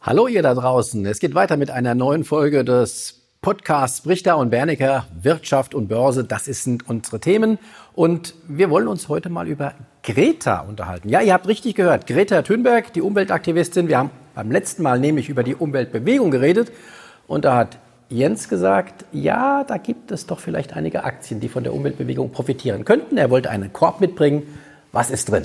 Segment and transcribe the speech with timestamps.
[0.00, 1.04] Hallo ihr da draußen.
[1.06, 6.22] Es geht weiter mit einer neuen Folge des Podcasts Brichter und Bernecker Wirtschaft und Börse.
[6.22, 7.58] Das sind unsere Themen.
[7.94, 9.74] Und wir wollen uns heute mal über
[10.04, 11.08] Greta unterhalten.
[11.08, 12.06] Ja, ihr habt richtig gehört.
[12.06, 13.88] Greta Thunberg, die Umweltaktivistin.
[13.88, 16.70] Wir haben beim letzten Mal nämlich über die Umweltbewegung geredet.
[17.26, 17.78] Und da hat
[18.08, 22.84] Jens gesagt, ja, da gibt es doch vielleicht einige Aktien, die von der Umweltbewegung profitieren
[22.84, 23.18] könnten.
[23.18, 24.44] Er wollte einen Korb mitbringen.
[24.92, 25.42] Was ist drin?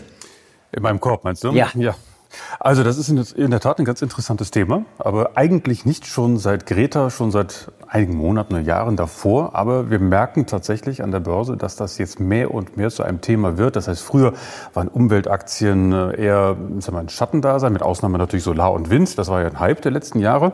[0.71, 1.51] In meinem Korb, meinst du?
[1.53, 1.71] Ja.
[1.73, 1.95] ja.
[2.59, 6.65] Also das ist in der Tat ein ganz interessantes Thema, aber eigentlich nicht schon seit
[6.65, 9.55] Greta, schon seit einigen Monaten oder Jahren davor.
[9.55, 13.21] Aber wir merken tatsächlich an der Börse, dass das jetzt mehr und mehr zu einem
[13.21, 13.75] Thema wird.
[13.75, 14.33] Das heißt, früher
[14.73, 19.17] waren Umweltaktien äh, eher sagen wir, ein Schattendasein, mit Ausnahme natürlich Solar und Wind.
[19.17, 20.53] Das war ja ein Hype der letzten Jahre.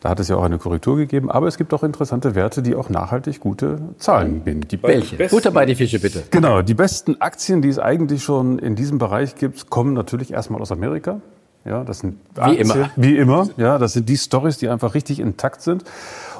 [0.00, 1.30] Da hat es ja auch eine Korrektur gegeben.
[1.30, 4.62] Aber es gibt auch interessante Werte, die auch nachhaltig gute Zahlen bieten.
[4.68, 5.16] Die Welche?
[5.16, 6.22] Besten, Butter bei die Fische, bitte.
[6.30, 6.62] Genau.
[6.62, 10.72] Die besten Aktien, die es eigentlich schon in diesem Bereich gibt, kommen natürlich erstmal aus
[10.72, 11.20] Amerika.
[11.66, 12.90] Ja, das sind wie immer.
[12.96, 13.48] Wie immer.
[13.58, 15.84] Ja, das sind die Stories, die einfach richtig intakt sind.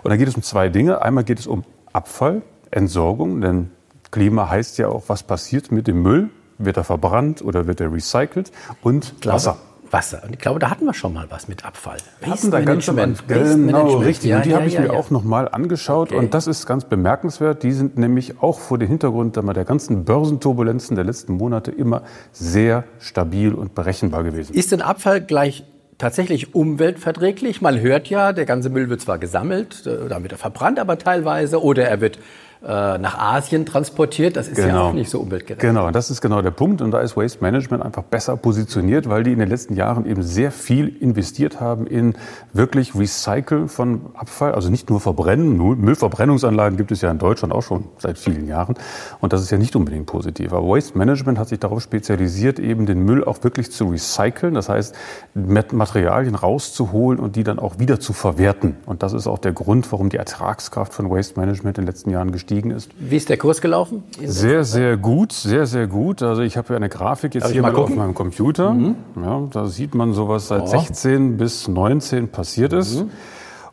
[0.02, 1.02] Und da geht es um zwei Dinge.
[1.02, 2.40] Einmal geht es um Abfall,
[2.70, 3.70] Entsorgung, denn
[4.10, 6.30] Klima heißt ja auch, was passiert mit dem Müll?
[6.58, 8.50] Wird er verbrannt oder wird er recycelt?
[8.82, 9.56] Und Wasser.
[9.90, 10.22] Wasser.
[10.24, 11.98] Und ich glaube, da hatten wir schon mal was mit Abfall.
[12.20, 13.28] Waste da ganz Management.
[13.28, 14.30] Genau, richtig.
[14.30, 16.10] Ja, und die ja, habe ich ja, mir auch noch mal angeschaut.
[16.10, 16.18] Okay.
[16.18, 17.62] Und das ist ganz bemerkenswert.
[17.62, 22.02] Die sind nämlich auch vor dem Hintergrund der ganzen Börsenturbulenzen der letzten Monate immer
[22.32, 24.54] sehr stabil und berechenbar gewesen.
[24.54, 25.64] Ist denn Abfall gleich
[25.98, 27.60] tatsächlich umweltverträglich?
[27.60, 30.98] Man hört ja, der ganze Müll wird zwar gesammelt, äh, dann wird er verbrannt, aber
[30.98, 32.18] teilweise, oder er wird
[32.62, 34.36] nach Asien transportiert.
[34.36, 34.68] Das ist genau.
[34.68, 35.62] ja auch nicht so umweltgerecht.
[35.62, 36.82] Genau, das ist genau der Punkt.
[36.82, 40.22] Und da ist Waste Management einfach besser positioniert, weil die in den letzten Jahren eben
[40.22, 42.14] sehr viel investiert haben in
[42.52, 44.52] wirklich Recycle von Abfall.
[44.52, 45.56] Also nicht nur Verbrennen.
[45.56, 48.74] Müllverbrennungsanlagen gibt es ja in Deutschland auch schon seit vielen Jahren.
[49.20, 50.52] Und das ist ja nicht unbedingt positiv.
[50.52, 54.52] Aber Waste Management hat sich darauf spezialisiert, eben den Müll auch wirklich zu recyceln.
[54.52, 54.94] Das heißt,
[55.34, 58.76] Materialien rauszuholen und die dann auch wieder zu verwerten.
[58.84, 62.10] Und das ist auch der Grund, warum die Ertragskraft von Waste Management in den letzten
[62.10, 62.90] Jahren gestiegen gestiegen ist.
[62.98, 64.02] Wie ist der Kurs gelaufen?
[64.22, 66.22] Sehr, sehr gut, sehr, sehr gut.
[66.22, 68.72] Also ich habe ja eine Grafik jetzt Darf hier mal, auf meinem Computer.
[68.72, 68.96] Mhm.
[69.22, 70.66] Ja, da sieht man so, was seit oh.
[70.66, 73.04] 16 bis 19 passiert ist.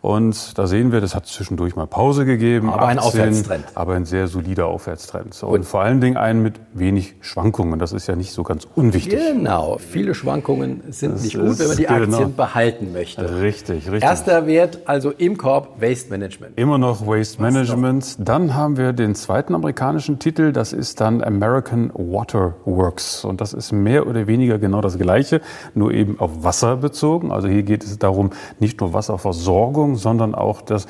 [0.01, 2.69] Und da sehen wir, das hat zwischendurch mal Pause gegeben.
[2.69, 3.65] Aber 18, ein Aufwärtstrend.
[3.73, 5.33] Aber ein sehr solider Aufwärtstrend.
[5.33, 7.79] So, und vor allen Dingen einen mit wenig Schwankungen.
[7.79, 9.19] Das ist ja nicht so ganz unwichtig.
[9.19, 9.77] Genau.
[9.79, 12.17] Viele Schwankungen sind das nicht gut, wenn man die genau.
[12.17, 13.41] Aktien behalten möchte.
[13.41, 14.03] Richtig, richtig.
[14.03, 16.57] Erster Wert also im Korb Waste Management.
[16.57, 18.17] Immer noch Waste Management.
[18.19, 20.51] Dann haben wir den zweiten amerikanischen Titel.
[20.51, 23.25] Das ist dann American Water Works.
[23.25, 25.41] Und das ist mehr oder weniger genau das Gleiche,
[25.73, 27.31] nur eben auf Wasser bezogen.
[27.31, 28.29] Also hier geht es darum,
[28.59, 30.87] nicht nur Wasserversorgung, Versorgung, sondern auch das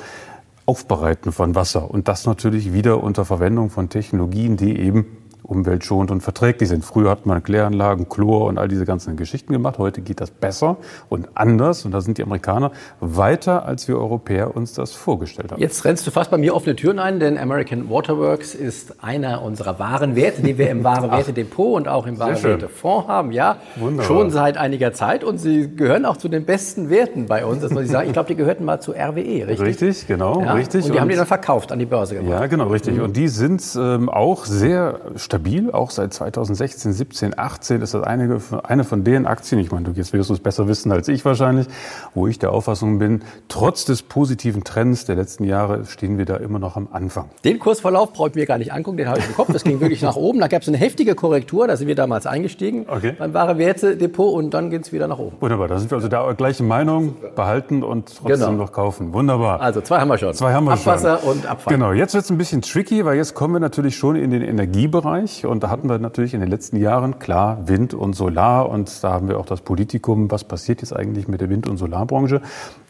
[0.66, 1.90] Aufbereiten von Wasser.
[1.90, 6.84] Und das natürlich wieder unter Verwendung von Technologien, die eben umweltschonend und verträglich sind.
[6.84, 9.78] Früher hat man Kläranlagen, Chlor und all diese ganzen Geschichten gemacht.
[9.78, 10.76] Heute geht das besser
[11.08, 11.84] und anders.
[11.84, 15.60] Und da sind die Amerikaner weiter, als wir Europäer uns das vorgestellt haben.
[15.60, 19.78] Jetzt rennst du fast bei mir offene Türen ein, denn American Waterworks ist einer unserer
[19.78, 23.32] wahren Werte, die wir im Ware Werte Depot und auch im Ware Werte Fonds haben.
[23.32, 24.06] Ja, Wunderbar.
[24.06, 25.24] schon seit einiger Zeit.
[25.24, 27.62] Und sie gehören auch zu den besten Werten bei uns.
[27.62, 28.06] Das muss ich sagen.
[28.08, 29.60] Ich glaube, die gehörten mal zu RWE, richtig?
[29.60, 30.52] Richtig, genau, ja?
[30.52, 30.84] richtig.
[30.84, 32.30] Und die und haben die dann verkauft an die Börse gemacht.
[32.30, 32.96] Ja, genau, richtig.
[32.96, 33.02] Mhm.
[33.02, 38.40] Und die sind ähm, auch sehr stabil auch seit 2016, 17, 18 ist das eine,
[38.62, 41.22] eine von den Aktien, ich meine, du jetzt wirst du es besser wissen als ich
[41.26, 41.66] wahrscheinlich,
[42.14, 46.36] wo ich der Auffassung bin, trotz des positiven Trends der letzten Jahre stehen wir da
[46.36, 47.28] immer noch am Anfang.
[47.44, 49.80] Den Kursverlauf brauche ich mir gar nicht angucken, den habe ich im Kopf, das ging
[49.80, 53.14] wirklich nach oben, da gab es eine heftige Korrektur, da sind wir damals eingestiegen okay.
[53.18, 55.36] beim Ware Werte Depot und dann geht es wieder nach oben.
[55.40, 58.52] Wunderbar, da sind wir also da gleiche Meinung, behalten und trotzdem genau.
[58.52, 59.12] noch kaufen.
[59.12, 59.60] Wunderbar.
[59.60, 60.32] Also zwei haben wir schon.
[60.32, 61.30] Zwei haben wir Abwasser schon.
[61.30, 61.74] und Abfall.
[61.74, 64.42] Genau, jetzt wird es ein bisschen tricky, weil jetzt kommen wir natürlich schon in den
[64.42, 65.17] Energiebereich.
[65.18, 65.46] Bereich.
[65.46, 68.68] Und da hatten wir natürlich in den letzten Jahren klar Wind und Solar.
[68.68, 71.76] Und da haben wir auch das Politikum, was passiert jetzt eigentlich mit der Wind- und
[71.76, 72.40] Solarbranche.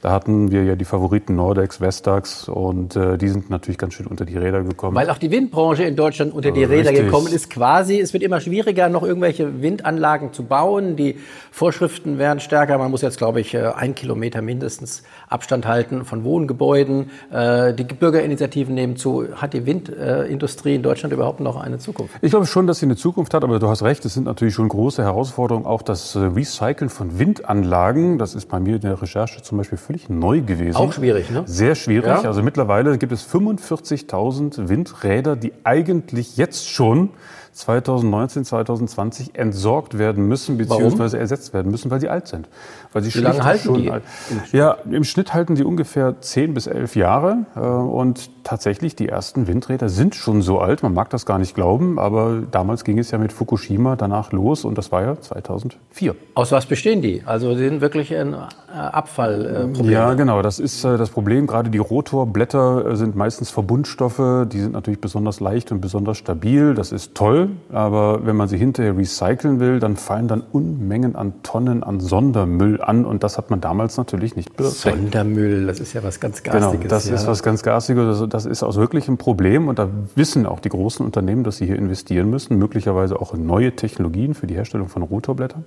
[0.00, 4.06] Da hatten wir ja die Favoriten Nordex, Vestax und äh, die sind natürlich ganz schön
[4.06, 4.94] unter die Räder gekommen.
[4.94, 7.06] Weil auch die Windbranche in Deutschland unter die Räder Richtig.
[7.06, 7.50] gekommen ist.
[7.50, 10.94] Quasi, es wird immer schwieriger, noch irgendwelche Windanlagen zu bauen.
[10.94, 11.16] Die
[11.50, 12.78] Vorschriften werden stärker.
[12.78, 17.10] Man muss jetzt, glaube ich, äh, ein Kilometer mindestens Abstand halten von Wohngebäuden.
[17.32, 19.26] Äh, die Bürgerinitiativen nehmen zu.
[19.34, 22.17] Hat die Windindustrie in Deutschland überhaupt noch eine Zukunft?
[22.20, 24.54] Ich glaube schon, dass sie eine Zukunft hat, aber du hast recht, es sind natürlich
[24.54, 25.66] schon große Herausforderungen.
[25.66, 29.78] Auch das äh, Recyceln von Windanlagen, das ist bei mir in der Recherche zum Beispiel
[29.78, 30.76] völlig neu gewesen.
[30.76, 31.42] Auch schwierig, ne?
[31.46, 32.08] Sehr schwierig.
[32.08, 32.22] Ja.
[32.22, 37.10] Also mittlerweile gibt es 45.000 Windräder, die eigentlich jetzt schon
[37.52, 42.48] 2019, 2020 entsorgt werden müssen beziehungsweise ersetzt werden müssen, weil sie alt sind.
[42.92, 43.90] Weil sie Wie lange halten schon die?
[43.90, 44.04] alt-
[44.52, 47.46] Ja, im Schnitt halten die ungefähr 10 bis 11 Jahre.
[47.56, 50.84] äh, Und tatsächlich, die ersten Windräder sind schon so alt.
[50.84, 54.64] Man mag das gar nicht glauben, aber damals ging es ja mit Fukushima danach los
[54.64, 56.14] und das war ja 2004.
[56.34, 57.22] Aus was bestehen die?
[57.24, 58.36] Also sie sind wirklich ein äh,
[58.76, 59.90] Abfallproblem.
[59.90, 60.42] Ja, genau.
[60.42, 61.46] Das ist äh, das Problem.
[61.46, 64.46] Gerade die Rotorblätter äh, sind meistens Verbundstoffe.
[64.52, 66.74] Die sind natürlich besonders leicht und besonders stabil.
[66.74, 67.50] Das ist toll.
[67.70, 72.80] Aber wenn man sie hinterher recyceln will, dann fallen dann Unmengen an Tonnen an Sondermüll
[72.80, 73.04] an.
[73.04, 74.74] Und das hat man damals natürlich nicht bedacht.
[74.74, 76.88] Sondermüll, das ist ja was ganz Genau, Garstiges.
[76.88, 77.14] das ja.
[77.14, 78.04] ist was ganz Garstiges.
[78.06, 81.56] Also Das ist auch wirklich ein Problem und da wissen auch die großen Unternehmen, dass
[81.58, 85.64] sie hier investieren müssen, möglicherweise auch in neue Technologien für die Herstellung von Rotorblättern.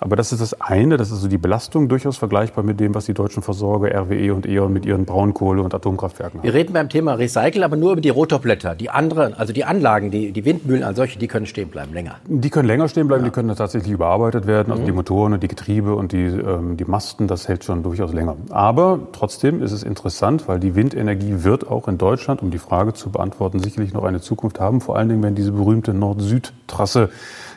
[0.00, 3.06] Aber das ist das eine, das ist so die Belastung durchaus vergleichbar mit dem, was
[3.06, 6.44] die deutschen Versorger RWE und E.ON mit ihren Braunkohle- und Atomkraftwerken haben.
[6.44, 8.74] Wir reden beim Thema Recycle, aber nur über die Rotorblätter.
[8.74, 12.16] Die anderen, also die Anlagen, die, die Windmühlen als solche, die können stehen bleiben länger.
[12.26, 14.68] Die können länger stehen bleiben, die können tatsächlich überarbeitet werden.
[14.68, 14.72] Mhm.
[14.72, 18.12] Also die Motoren und die Getriebe und die, ähm, die Masten, das hält schon durchaus
[18.12, 18.36] länger.
[18.50, 22.94] Aber trotzdem ist es interessant, weil die Windenergie wird auch in Deutschland, um die Frage
[22.94, 24.80] zu beantworten, sicherlich noch eine Zukunft haben.
[24.80, 27.10] Vor allen Dingen, wenn diese berühmte Nord-Süd-Trasse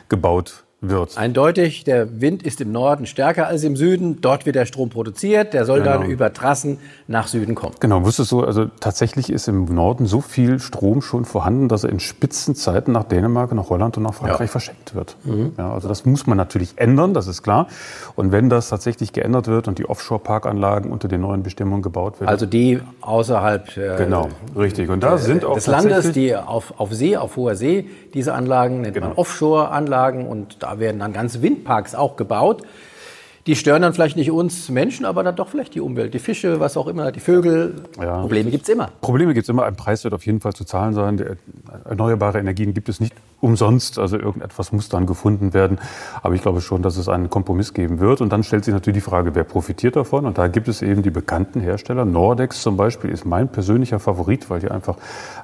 [0.08, 1.16] gebaut wird.
[1.16, 4.20] Eindeutig, der Wind ist im Norden stärker als im Süden.
[4.20, 5.54] Dort wird der Strom produziert.
[5.54, 6.12] Der soll dann Genau.
[6.12, 7.74] über Trassen nach Süden kommen.
[7.80, 11.90] Genau, wusstest du, also tatsächlich ist im Norden so viel Strom schon vorhanden, dass er
[11.90, 14.46] in Spitzenzeiten nach Dänemark, nach Holland und nach Frankreich Ja.
[14.48, 15.16] verschenkt wird.
[15.56, 17.68] Ja, also das muss man natürlich ändern, das ist klar.
[18.16, 22.28] Und wenn das tatsächlich geändert wird und die Offshore-Parkanlagen unter den neuen Bestimmungen gebaut werden,
[22.28, 24.90] Also die außerhalb äh, genau, richtig.
[24.90, 28.80] Und da sind auch des Landes, die auf, auf See, auf hoher See, diese Anlagen
[28.80, 29.20] nennt man Genau.
[29.20, 32.62] Offshore-Anlagen und da werden dann ganze Windparks auch gebaut.
[33.48, 36.60] Die stören dann vielleicht nicht uns Menschen, aber dann doch vielleicht die Umwelt, die Fische,
[36.60, 37.74] was auch immer, die Vögel.
[38.00, 38.20] Ja.
[38.20, 38.90] Probleme gibt's immer.
[39.00, 39.64] Probleme gibt es immer.
[39.64, 41.16] Ein Preis wird auf jeden Fall zu zahlen sein.
[41.16, 41.36] Der-
[41.84, 43.98] Erneuerbare Energien gibt es nicht umsonst.
[43.98, 45.78] Also irgendetwas muss dann gefunden werden.
[46.22, 48.20] Aber ich glaube schon, dass es einen Kompromiss geben wird.
[48.20, 50.24] Und dann stellt sich natürlich die Frage, wer profitiert davon?
[50.24, 52.04] Und da gibt es eben die bekannten Hersteller.
[52.04, 54.96] Nordex zum Beispiel ist mein persönlicher Favorit, weil die einfach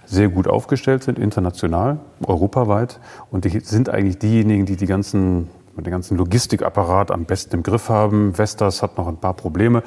[0.07, 3.01] sehr gut aufgestellt sind, international, europaweit.
[3.33, 5.49] Und die sind eigentlich diejenigen, die die ganzen
[5.83, 8.35] den ganzen Logistikapparat am besten im Griff haben.
[8.37, 9.83] Vestas hat noch ein paar Probleme.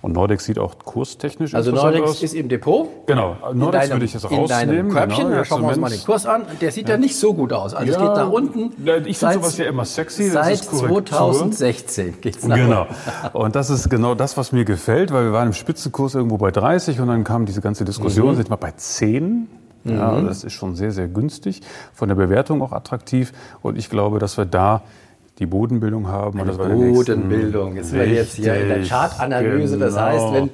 [0.00, 2.22] Und Nordex sieht auch kurstechnisch Also interessant Nordex aus.
[2.24, 2.88] ist im Depot.
[3.06, 4.90] Genau, Nordex deinem- würde ich jetzt In deinem rausnehmen.
[4.92, 6.00] Körbchen, genau, da schauen wir uns mal den.
[6.02, 6.42] Kurs an.
[6.60, 7.72] Der sieht ja, nicht so gut aus.
[7.72, 8.06] Also es Ja.
[8.08, 8.72] geht nach unten.
[8.84, 11.04] Ja, ich finde sowas ja immer sexy, das Seit ist Korrektur.
[11.06, 12.86] 2016 geht's nach Genau.
[13.32, 16.50] Und das ist genau das, was mir gefällt, weil wir waren im Spitzenkurs irgendwo bei
[16.50, 17.86] 30 und dann kam diese ganze Mhm.
[17.86, 19.46] Diskussion, sind wir bei 10.
[19.84, 21.60] Ja, das ist schon sehr, sehr günstig.
[21.92, 23.32] Von der Bewertung auch attraktiv.
[23.62, 24.82] Und ich glaube, dass wir da
[25.42, 26.38] die Bodenbildung haben.
[26.38, 27.76] den nächsten- Bodenbildung.
[27.76, 29.76] Jetzt sind wir jetzt hier in der Chartanalyse.
[29.78, 30.06] Das genau.
[30.06, 30.50] heißt, wenn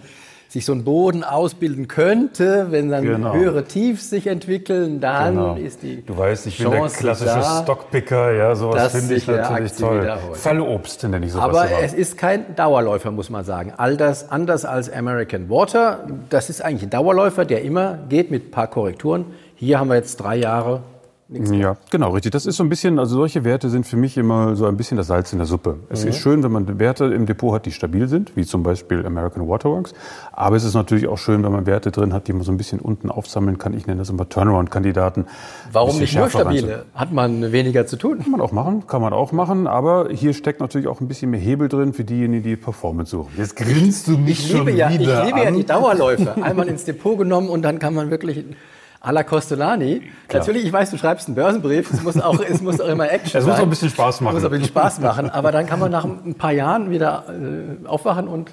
[0.51, 3.35] sich so ein Boden ausbilden könnte, wenn dann Genau.
[3.35, 5.55] höhere Tiefs sich entwickeln, dann Genau.
[5.57, 7.61] ist die Du weißt, ich bin der Chance klassische da.
[7.65, 10.11] Stockpicker, ja, sowas finde ich eine natürlich toll.
[10.33, 11.81] Fallobst nenne ich sowas Aber immer.
[11.83, 13.75] es ist kein Dauerläufer, muss man sagen.
[13.77, 16.07] All das anders als American Water.
[16.31, 19.27] Das ist eigentlich ein Dauerläufer, der immer geht mit ein paar Korrekturen.
[19.55, 20.81] Hier haben wir jetzt drei Jahre.
[21.31, 22.33] Ja, genau, richtig.
[22.33, 24.97] Das ist so ein bisschen, also solche Werte sind für mich immer so ein bisschen
[24.97, 25.77] das Salz in der Suppe.
[25.91, 29.05] Es ist schön, wenn man Werte im Depot hat, die stabil sind, wie zum Beispiel
[29.05, 29.93] American Waterworks.
[30.33, 32.57] Aber es ist natürlich auch schön, wenn man Werte drin hat, die man so ein
[32.57, 33.75] bisschen unten aufsammeln kann.
[33.75, 35.27] Ich nenne das immer Turnaround-Kandidaten.
[35.71, 36.87] Warum nicht nur stabile?
[36.95, 38.21] Hat man weniger zu tun?
[38.21, 39.67] Kann man auch machen, kann man auch machen.
[39.67, 43.33] Aber hier steckt natürlich auch ein bisschen mehr Hebel drin für diejenigen, die Performance suchen.
[43.37, 46.43] Jetzt grinst du mich Ich liebe, ja, ich liebe ja die Dauerläufer.
[46.43, 48.47] Einmal ins Depot genommen und dann kann man wirklich
[49.01, 50.03] à la Costolani.
[50.33, 51.93] Natürlich, ich weiß, du schreibst einen Börsenbrief.
[51.93, 53.61] Es muss auch, es muss auch immer Action Es muss sein.
[53.61, 54.37] auch ein bisschen Spaß machen.
[54.37, 55.31] Es muss auch ein bisschen Spaß machen.
[55.31, 58.51] Aber dann kann man nach ein paar Jahren wieder äh, aufwachen und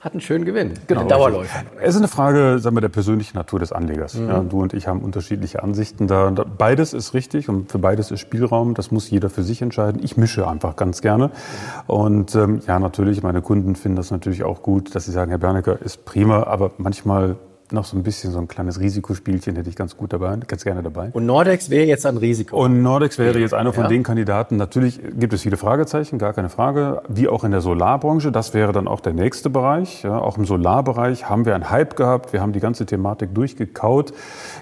[0.00, 0.74] hat einen schönen Gewinn.
[0.86, 1.04] Genau.
[1.04, 1.64] Dauerläufer.
[1.80, 4.14] Es ist eine Frage sagen wir, der persönlichen Natur des Anlegers.
[4.14, 4.28] Mhm.
[4.28, 6.06] Ja, du und ich haben unterschiedliche Ansichten.
[6.06, 8.74] Da, da, beides ist richtig und für beides ist Spielraum.
[8.74, 10.00] Das muss jeder für sich entscheiden.
[10.04, 11.30] Ich mische einfach ganz gerne.
[11.86, 15.38] Und ähm, ja, natürlich, meine Kunden finden das natürlich auch gut, dass sie sagen, Herr
[15.38, 17.36] Bernecker ist prima, aber manchmal
[17.72, 20.82] noch so ein bisschen so ein kleines Risikospielchen hätte ich ganz gut dabei, ganz gerne
[20.82, 21.10] dabei.
[21.12, 22.62] Und Nordex wäre jetzt ein Risiko.
[22.64, 23.88] Und Nordex wäre jetzt einer von Ja.
[23.88, 24.56] den Kandidaten.
[24.56, 27.02] Natürlich gibt es viele Fragezeichen, gar keine Frage.
[27.08, 28.30] Wie auch in der Solarbranche.
[28.32, 30.02] Das wäre dann auch der nächste Bereich.
[30.02, 32.32] Ja, auch im Solarbereich haben wir einen Hype gehabt.
[32.32, 34.12] Wir haben die ganze Thematik durchgekaut.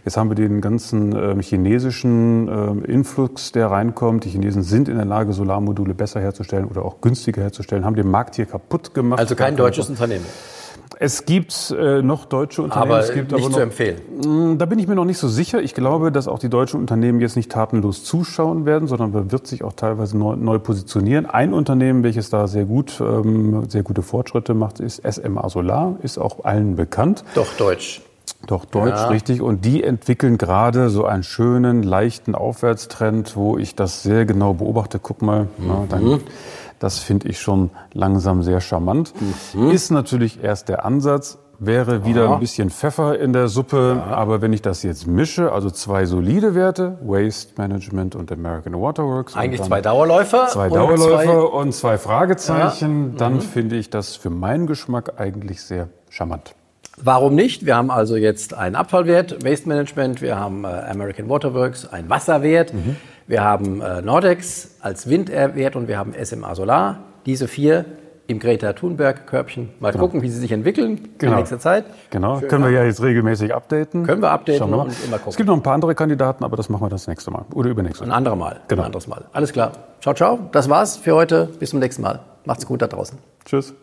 [0.04, 4.25] Jetzt haben wir den ganzen ähm, chinesischen ähm, Influx, der reinkommt.
[4.25, 8.11] Die Chinesen sind in der Lage, Solarmodule besser herzustellen oder auch günstiger herzustellen, haben den
[8.11, 9.18] Markt hier kaputt gemacht.
[9.20, 10.25] also kein deutsches Unternehmen.
[10.98, 12.92] Es gibt äh, noch deutsche Unternehmen.
[12.92, 13.96] Aber es gibt nicht aber zu noch, empfehlen.
[14.24, 15.62] Mm, Da bin ich mir noch nicht so sicher.
[15.62, 19.46] Ich glaube, dass auch die deutschen Unternehmen jetzt nicht tatenlos zuschauen werden, sondern man wird
[19.46, 21.26] sich auch teilweise neu, neu positionieren.
[21.26, 26.18] Ein Unternehmen, welches da sehr gut, ähm, sehr gute Fortschritte macht, ist SMA Solar, ist
[26.18, 27.24] auch allen bekannt.
[27.34, 28.02] Doch deutsch.
[28.46, 29.08] Doch, Deutsch, ja.
[29.08, 29.40] richtig.
[29.40, 34.98] Und die entwickeln gerade so einen schönen, leichten Aufwärtstrend, wo ich das sehr genau beobachte.
[34.98, 35.48] Guck mal, mhm.
[35.66, 36.20] na, dann,
[36.85, 39.14] das finde ich schon langsam sehr charmant.
[39.55, 39.71] Mhm.
[39.71, 44.03] Ist natürlich erst der Ansatz, wäre wieder ein bisschen Pfeffer in der Suppe.
[44.07, 44.14] Ja.
[44.14, 49.35] Aber wenn ich das jetzt mische, also zwei solide Werte, Waste Management und American Waterworks.
[49.35, 50.49] Eigentlich zwei Dauerläufer.
[50.49, 53.12] Zwei Dauerläufer und zwei Fragezeichen.
[53.12, 53.19] Ja.
[53.19, 53.41] Dann mhm.
[53.41, 56.55] finde ich das für meinen Geschmack eigentlich sehr charmant.
[56.99, 57.64] Warum nicht?
[57.64, 62.73] Wir haben also jetzt einen Abfallwert, Waste Management, wir haben äh, American Waterworks, einen Wasserwert,
[62.73, 62.97] mhm.
[63.26, 67.00] Wir haben äh, Nordex als Windwert und wir haben SMA Solar.
[67.26, 67.85] Diese vier
[68.26, 69.71] im Greta Thunberg-Körbchen.
[69.81, 70.04] Mal genau.
[70.04, 71.33] gucken, wie sie sich entwickeln genau.
[71.33, 71.85] in nächster Zeit.
[72.11, 74.04] Genau, Schön können wir ja jetzt regelmäßig updaten.
[74.04, 75.31] Können wir updaten wir und immer gucken.
[75.31, 77.71] Es gibt noch ein paar andere Kandidaten, aber das machen wir das nächste Mal oder
[77.71, 78.12] übernächste Mal.
[78.12, 78.61] Ein anderes Mal.
[78.69, 78.83] Genau.
[78.83, 79.25] Ein anderes Mal.
[79.33, 79.73] Alles klar.
[80.00, 80.38] Ciao, ciao.
[80.52, 81.49] Das war's für heute.
[81.59, 82.21] Bis zum nächsten Mal.
[82.45, 83.19] Macht's gut da draußen.
[83.45, 83.75] Tschüss.